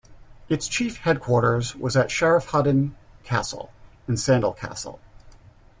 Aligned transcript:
Its 0.49 0.67
chief 0.67 0.97
headquarters 1.01 1.75
was 1.75 1.95
at 1.95 2.09
Sheriff 2.09 2.45
Hutton 2.45 2.95
Castle 3.23 3.71
and 4.07 4.19
Sandal 4.19 4.51
Castle. 4.53 4.99